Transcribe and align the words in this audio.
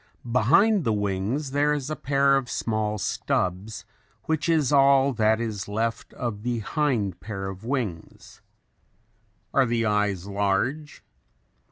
Behind 0.31 0.83
the 0.83 0.91
wings 0.93 1.51
there 1.51 1.73
is 1.73 1.91
a 1.91 1.95
pair 1.95 2.35
of 2.35 2.49
small 2.49 2.97
stubs 2.97 3.85
which 4.23 4.49
is 4.49 4.71
all 4.73 5.13
that 5.13 5.39
is 5.39 5.67
left 5.67 6.11
of 6.15 6.41
the 6.41 6.57
hind 6.57 7.19
pair 7.19 7.47
of 7.47 7.63
wings. 7.63 8.41
Are 9.53 9.67
the 9.67 9.85
eyes 9.85 10.25
large? 10.25 11.03